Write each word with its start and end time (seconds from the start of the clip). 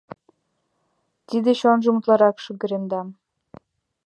Тидыже 1.27 1.59
чонжым 1.61 1.95
утларак 1.99 2.37
шыгыремда. 2.43 3.01